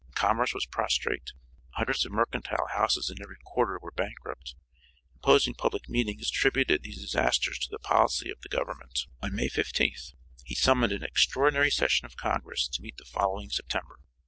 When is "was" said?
0.51-0.65